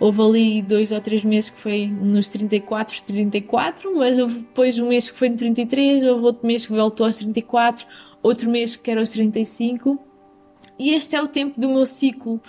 [0.00, 4.88] Houve ali dois ou três meses que foi nos 34, 34, mas houve depois um
[4.88, 7.86] mês que foi no 33, houve outro mês que voltou aos 34,
[8.22, 9.98] outro mês que era aos 35.
[10.78, 12.40] E este é o tempo do meu ciclo.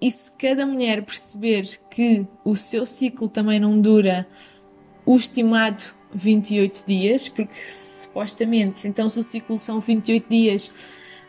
[0.00, 4.26] E se cada mulher perceber que o seu ciclo também não dura
[5.04, 10.70] o estimado 28 dias, porque supostamente, então se o ciclo são 28 dias,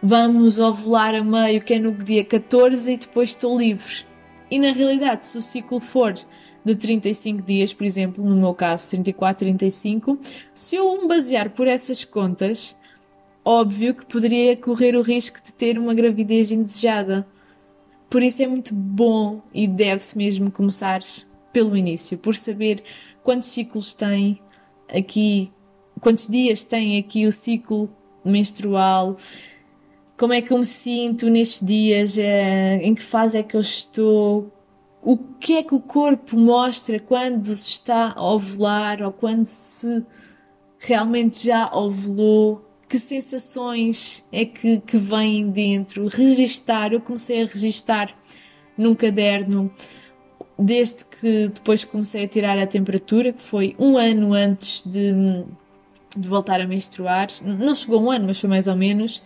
[0.01, 4.05] vamos ovular a meio, que é no dia 14, e depois estou livre.
[4.49, 6.15] E na realidade, se o ciclo for
[6.63, 10.19] de 35 dias, por exemplo, no meu caso 34, 35,
[10.53, 12.75] se eu me basear por essas contas,
[13.43, 17.27] óbvio que poderia correr o risco de ter uma gravidez indesejada.
[18.09, 21.01] Por isso é muito bom e deve-se mesmo começar
[21.51, 22.83] pelo início, por saber
[23.23, 24.41] quantos ciclos tem
[24.89, 25.51] aqui,
[25.99, 27.89] quantos dias tem aqui o ciclo
[28.23, 29.17] menstrual,
[30.17, 33.61] como é que eu me sinto nestes dias, é, em que fase é que eu
[33.61, 34.51] estou,
[35.01, 40.03] o que é que o corpo mostra quando se está a ovular ou quando se
[40.79, 48.15] realmente já ovulou, que sensações é que, que vêm dentro, registar, eu comecei a registar
[48.77, 49.71] num caderno
[50.57, 55.13] desde que depois comecei a tirar a temperatura, que foi um ano antes de,
[56.17, 59.21] de voltar a menstruar, não chegou um ano, mas foi mais ou menos,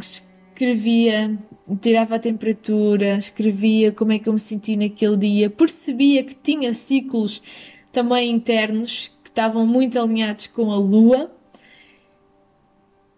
[0.00, 1.38] escrevia,
[1.80, 6.74] tirava a temperatura, escrevia como é que eu me senti naquele dia, percebia que tinha
[6.74, 7.42] ciclos
[7.92, 11.30] também internos que estavam muito alinhados com a lua.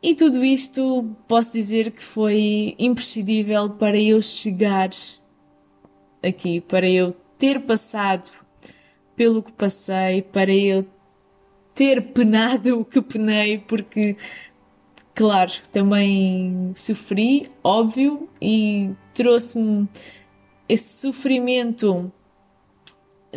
[0.03, 4.91] E tudo isto posso dizer que foi imprescindível para eu chegar
[6.23, 8.33] aqui, para eu ter passado
[9.15, 10.87] pelo que passei, para eu
[11.75, 14.17] ter penado o que penei, porque
[15.15, 19.89] claro, também sofri, óbvio, e trouxe-me
[20.69, 22.13] esse sofrimento.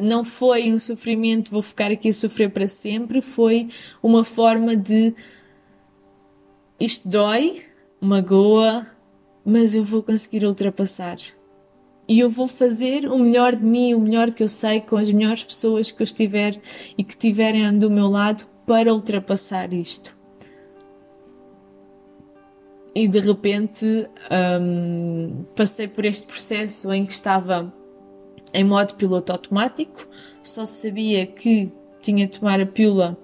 [0.01, 3.69] Não foi um sofrimento, vou ficar aqui a sofrer para sempre, foi
[4.03, 5.13] uma forma de
[6.79, 7.63] isto dói,
[8.01, 8.87] magoa,
[9.45, 11.17] mas eu vou conseguir ultrapassar.
[12.07, 15.09] E eu vou fazer o melhor de mim, o melhor que eu sei, com as
[15.09, 16.61] melhores pessoas que eu estiver
[16.97, 20.15] e que estiverem do meu lado para ultrapassar isto
[22.95, 24.07] e de repente
[24.61, 27.71] um, passei por este processo em que estava
[28.53, 30.07] em modo piloto automático,
[30.41, 31.71] só sabia que
[32.01, 33.17] tinha de tomar a pílula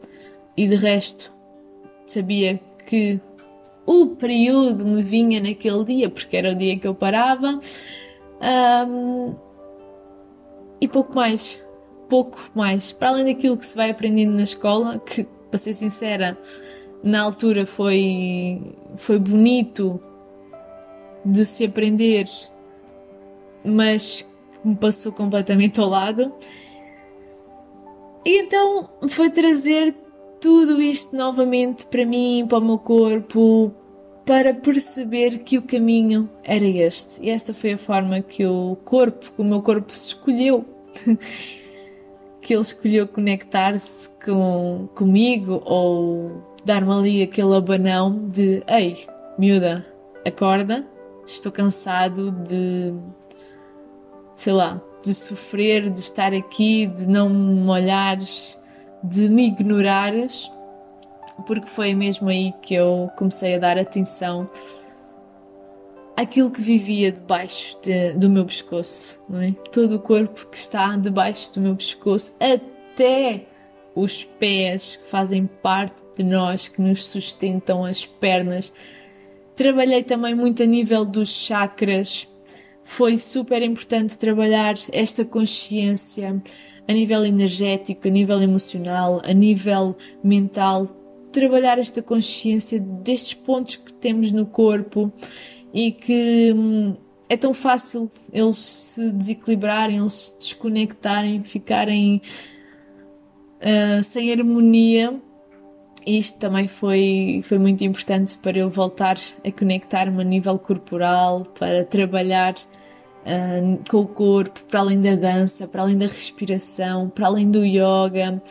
[0.57, 1.31] e de resto
[2.05, 3.21] sabia que
[3.85, 7.59] o período me vinha naquele dia, porque era o dia que eu parava.
[8.87, 9.35] Um,
[10.79, 11.61] e pouco mais,
[12.09, 12.91] pouco mais.
[12.91, 16.37] Para além daquilo que se vai aprendendo na escola, que, para ser sincera,
[17.03, 18.61] na altura foi,
[18.95, 19.99] foi bonito
[21.25, 22.27] de se aprender,
[23.63, 24.25] mas
[24.63, 26.33] me passou completamente ao lado.
[28.25, 29.95] E então foi trazer
[30.39, 33.73] tudo isto novamente para mim, para o meu corpo,
[34.25, 37.23] para perceber que o caminho era este.
[37.23, 40.65] E esta foi a forma que o corpo, que o meu corpo escolheu.
[42.41, 49.05] que ele escolheu conectar-se com, comigo ou dar-me ali aquele abanão de ei,
[49.37, 49.85] miúda,
[50.25, 50.85] acorda,
[51.25, 52.93] estou cansado de
[54.35, 58.59] sei lá, de sofrer, de estar aqui, de não me olhares,
[59.03, 60.51] de me ignorares,
[61.45, 64.49] porque foi mesmo aí que eu comecei a dar atenção
[66.15, 69.51] àquilo que vivia debaixo de, do meu pescoço, não é?
[69.71, 73.45] Todo o corpo que está debaixo do meu pescoço, até
[73.95, 78.73] os pés que fazem parte de nós, que nos sustentam as pernas.
[79.55, 82.27] Trabalhei também muito a nível dos chakras.
[82.83, 86.41] Foi super importante trabalhar esta consciência
[86.87, 90.87] a nível energético, a nível emocional, a nível mental.
[91.31, 95.11] Trabalhar esta consciência destes pontos que temos no corpo
[95.73, 96.95] e que hum,
[97.29, 102.21] é tão fácil eles se desequilibrarem, eles se desconectarem, ficarem
[103.61, 105.19] uh, sem harmonia.
[106.05, 111.85] Isto também foi, foi muito importante para eu voltar a conectar-me a nível corporal, para
[111.85, 117.49] trabalhar uh, com o corpo, para além da dança, para além da respiração, para além
[117.49, 118.41] do yoga,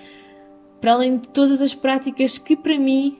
[0.81, 3.19] para além de todas as práticas que para mim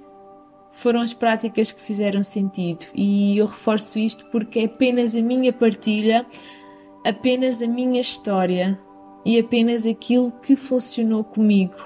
[0.71, 2.87] foram as práticas que fizeram sentido.
[2.95, 6.25] E eu reforço isto porque é apenas a minha partilha,
[7.05, 8.79] apenas a minha história,
[9.25, 11.77] e apenas aquilo que funcionou comigo.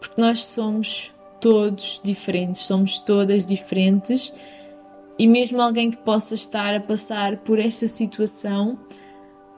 [0.00, 4.32] Porque nós somos todos diferentes, somos todas diferentes
[5.18, 8.78] e mesmo alguém que possa estar a passar por esta situação,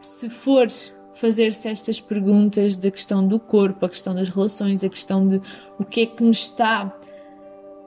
[0.01, 0.69] se for
[1.15, 5.41] fazer-se estas perguntas da questão do corpo, a questão das relações, a questão de
[5.79, 6.95] o que é que nos está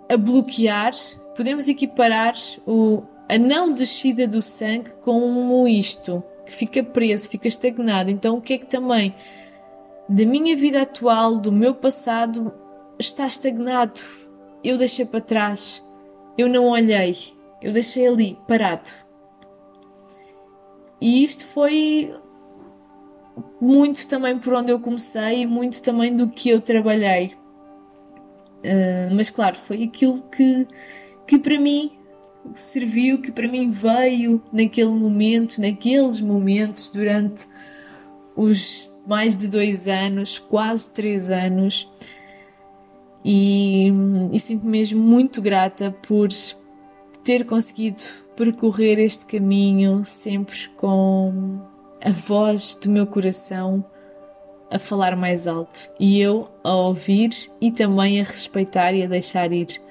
[0.09, 0.93] a bloquear,
[1.35, 8.09] podemos equiparar o, a não descida do sangue com isto que fica preso, fica estagnado.
[8.09, 9.13] Então, o que é que também
[10.07, 12.53] da minha vida atual, do meu passado,
[12.97, 14.01] está estagnado?
[14.63, 15.85] Eu deixei para trás,
[16.37, 17.15] eu não olhei,
[17.61, 18.89] eu deixei ali, parado.
[20.99, 22.13] E isto foi
[23.61, 27.35] muito também por onde eu comecei e muito também do que eu trabalhei.
[28.57, 30.67] Uh, mas claro, foi aquilo que,
[31.27, 31.96] que para mim
[32.55, 37.45] serviu, que para mim veio naquele momento, naqueles momentos, durante
[38.35, 41.89] os mais de dois anos, quase três anos,
[43.23, 43.91] e,
[44.31, 46.29] e sinto-me mesmo muito grata por
[47.23, 48.01] ter conseguido
[48.35, 51.59] percorrer este caminho sempre com
[52.01, 53.83] a voz do meu coração
[54.69, 59.51] a falar mais alto e eu a ouvir e também a respeitar e a deixar
[59.51, 59.81] ir.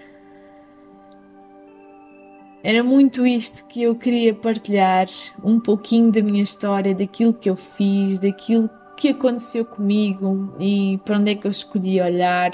[2.66, 5.06] Era muito isto que eu queria partilhar,
[5.44, 11.16] um pouquinho da minha história, daquilo que eu fiz, daquilo que aconteceu comigo e para
[11.16, 12.50] onde é que eu escolhi olhar,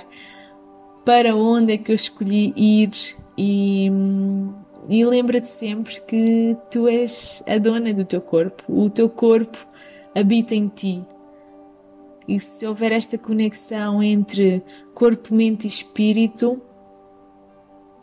[1.03, 2.91] para onde é que eu escolhi ir
[3.39, 3.91] e,
[4.87, 9.67] e lembra-te sempre que tu és a dona do teu corpo, o teu corpo
[10.15, 11.03] habita em ti.
[12.29, 16.61] E se houver esta conexão entre corpo, mente e espírito,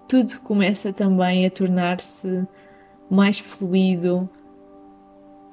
[0.09, 2.47] tudo começa também a tornar-se
[3.11, 4.27] mais fluido,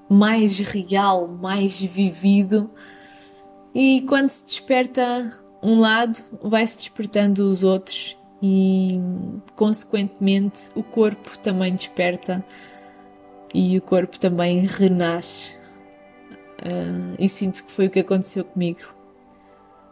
[0.08, 2.70] mais real, mais vivido.
[3.74, 8.98] E quando se desperta um lado, vai-se despertando os outros e,
[9.54, 12.42] consequentemente, o corpo também desperta
[13.52, 15.54] e o corpo também renasce.
[16.62, 18.80] Uh, e sinto que foi o que aconteceu comigo.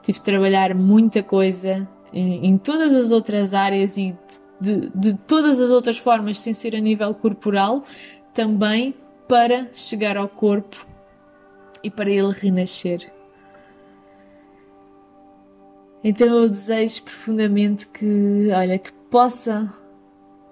[0.03, 5.61] Tive de trabalhar muita coisa em, em todas as outras áreas e de, de todas
[5.61, 7.85] as outras formas, sem ser a nível corporal,
[8.33, 8.95] também
[9.29, 10.87] para chegar ao corpo
[11.83, 13.13] e para ele renascer.
[16.03, 19.73] Então eu desejo profundamente que, olha, que possa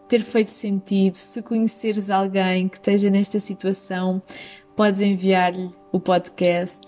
[0.09, 1.15] ter feito sentido.
[1.15, 4.23] Se conheceres alguém que esteja nesta situação,
[4.75, 6.87] podes enviar-lhe o podcast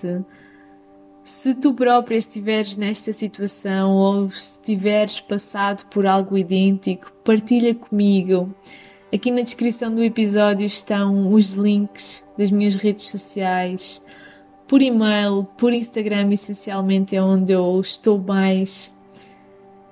[1.24, 8.54] se tu própria estiveres nesta situação ou se tiveres passado por algo idêntico, partilha comigo.
[9.12, 14.02] Aqui na descrição do episódio estão os links das minhas redes sociais,
[14.66, 18.92] por e-mail, por Instagram, essencialmente é onde eu estou mais.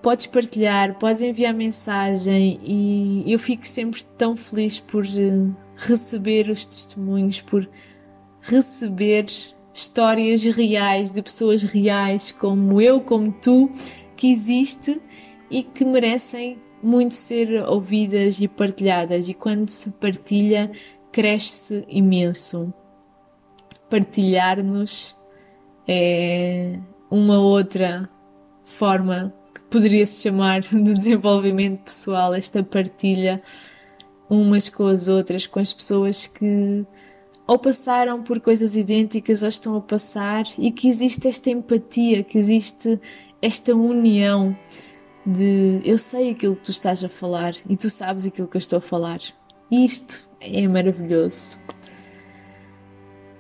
[0.03, 6.64] Podes partilhar, podes enviar mensagem e eu fico sempre tão feliz por eh, receber os
[6.64, 7.68] testemunhos, por
[8.41, 9.26] receber
[9.73, 13.70] histórias reais de pessoas reais como eu, como tu,
[14.16, 15.01] que existe
[15.51, 19.29] e que merecem muito ser ouvidas e partilhadas.
[19.29, 20.70] E quando se partilha,
[21.11, 22.73] cresce imenso.
[23.89, 25.16] Partilhar-nos
[25.87, 26.79] é
[27.11, 28.09] uma outra
[28.64, 33.43] forma que poderia se chamar de desenvolvimento pessoal, esta partilha
[34.29, 36.87] umas com as outras, com as pessoas que
[37.47, 42.38] ou passaram por coisas idênticas ou estão a passar e que existe esta empatia, que
[42.38, 43.01] existe
[43.40, 44.57] esta união
[45.24, 48.61] de eu sei aquilo que tu estás a falar e tu sabes aquilo que eu
[48.61, 49.20] estou a falar.
[49.70, 51.57] Isto é maravilhoso.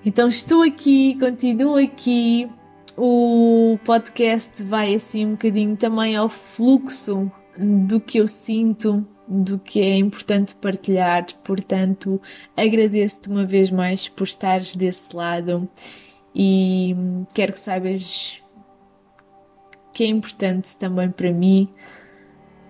[0.04, 2.50] Então estou aqui, continuo aqui.
[2.96, 9.80] O podcast vai assim um bocadinho também ao fluxo do que eu sinto do que
[9.80, 11.26] é importante partilhar.
[11.44, 12.20] Portanto,
[12.56, 15.68] agradeço-te uma vez mais por estares desse lado
[16.34, 16.96] e
[17.34, 18.42] quero que saibas
[19.92, 21.68] que é importante também para mim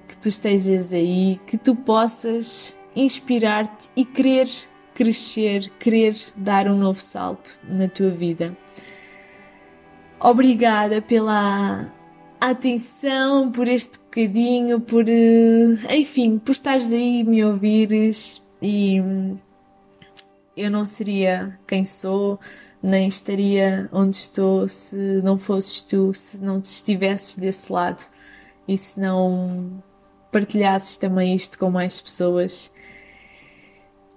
[0.09, 4.49] que tu estejas aí, que tu possas inspirar-te e querer
[4.95, 8.57] crescer, querer dar um novo salto na tua vida.
[10.21, 11.91] Obrigada pela
[12.51, 15.09] atenção, por este bocadinho, por.
[15.09, 18.97] Eh, enfim, por estares aí e me ouvires e.
[20.57, 22.39] Eu não seria quem sou,
[22.83, 28.05] nem estaria onde estou se não fosses tu, se não estivesses desse lado
[28.69, 29.83] e se não
[30.31, 32.71] partilhasses também isto com mais pessoas.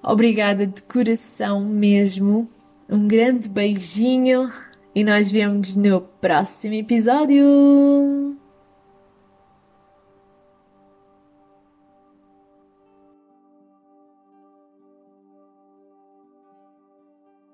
[0.03, 2.49] Obrigada de coração mesmo.
[2.89, 4.51] Um grande beijinho
[4.95, 7.45] e nós vemos no próximo episódio.